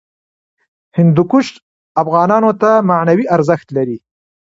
هندوکش 0.97 1.45
افغانانو 2.01 2.51
ته 2.61 2.69
معنوي 2.89 3.25
ارزښت 3.35 3.67
لري. 3.77 3.97